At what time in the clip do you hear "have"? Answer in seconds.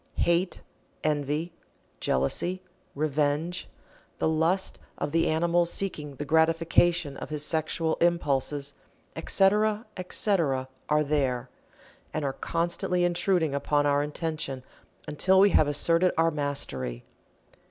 15.51-15.67